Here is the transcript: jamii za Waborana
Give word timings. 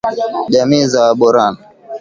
jamii 0.49 0.85
za 0.87 1.01
Waborana 1.03 1.57